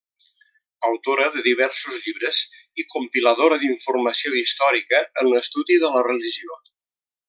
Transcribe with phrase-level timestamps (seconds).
[0.87, 2.41] Autora de diversos llibres
[2.83, 6.63] i compiladora d'informació històrica en l'estudi de la religió.